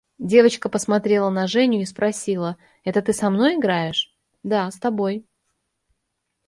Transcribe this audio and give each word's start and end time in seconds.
Девочка 0.17 0.67
посмотрела 0.67 1.29
на 1.29 1.45
Женю 1.45 1.81
и 1.81 1.85
спросила:– 1.85 2.57
Это 2.83 3.03
ты 3.03 3.13
со 3.13 3.29
мной 3.29 3.57
играешь?– 3.59 4.15
Да, 4.43 4.71
с 4.71 4.79
тобой. 4.79 5.27